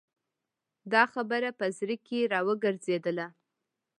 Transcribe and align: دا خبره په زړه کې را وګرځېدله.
دا 0.91 1.03
خبره 1.13 1.49
په 1.59 1.65
زړه 1.77 1.95
کې 2.05 2.19
را 2.31 2.39
وګرځېدله. 2.47 3.27